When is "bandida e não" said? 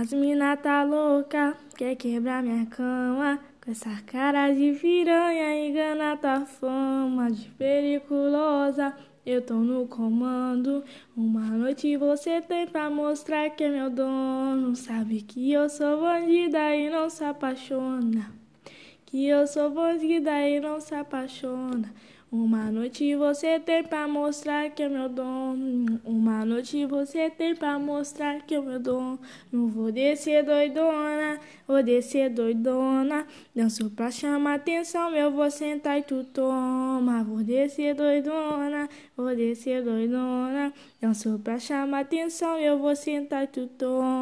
16.00-17.10, 19.68-20.80